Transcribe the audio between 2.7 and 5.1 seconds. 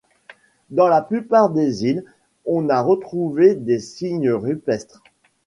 retrouvé des signes rupestres.